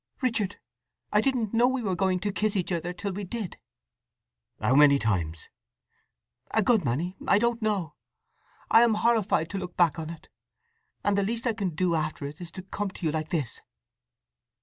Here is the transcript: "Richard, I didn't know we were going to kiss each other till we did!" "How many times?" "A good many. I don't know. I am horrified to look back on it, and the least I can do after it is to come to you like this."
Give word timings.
"Richard, 0.23 0.59
I 1.13 1.21
didn't 1.21 1.53
know 1.53 1.67
we 1.67 1.83
were 1.83 1.93
going 1.95 2.19
to 2.21 2.31
kiss 2.31 2.55
each 2.55 2.71
other 2.71 2.91
till 2.91 3.11
we 3.11 3.23
did!" 3.23 3.59
"How 4.59 4.73
many 4.73 4.97
times?" 4.97 5.47
"A 6.49 6.63
good 6.63 6.83
many. 6.83 7.15
I 7.27 7.37
don't 7.37 7.61
know. 7.61 7.93
I 8.71 8.81
am 8.81 8.95
horrified 8.95 9.51
to 9.51 9.59
look 9.59 9.77
back 9.77 9.99
on 9.99 10.09
it, 10.09 10.27
and 11.03 11.15
the 11.15 11.21
least 11.21 11.45
I 11.45 11.53
can 11.53 11.75
do 11.75 11.93
after 11.93 12.25
it 12.25 12.41
is 12.41 12.49
to 12.53 12.63
come 12.63 12.89
to 12.89 13.05
you 13.05 13.11
like 13.11 13.29
this." 13.29 13.61